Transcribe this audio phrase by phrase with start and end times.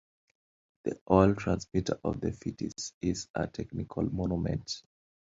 [0.83, 4.81] The old transmitter of the fifties is a technical monument.